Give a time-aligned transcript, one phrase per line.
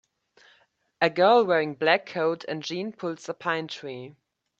[0.99, 4.15] A girl wearing black coat and jean pulls a pine tree.